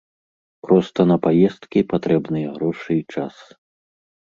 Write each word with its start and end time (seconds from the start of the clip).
Проста 0.67 1.01
на 1.11 1.17
паездкі 1.27 1.85
патрэбныя 1.95 2.49
грошы 2.59 2.91
і 3.01 3.09
час. 3.15 3.35